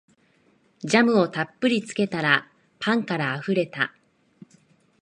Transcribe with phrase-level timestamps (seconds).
[0.79, 3.93] ジャムをたっぷりつけたらパンからあふれた